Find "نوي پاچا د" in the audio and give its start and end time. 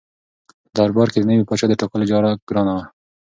1.29-1.73